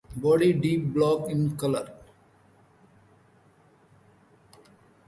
Body 0.15 0.51
deep 0.53 0.91
black 0.95 1.29
in 1.29 1.55
color. 1.55 1.87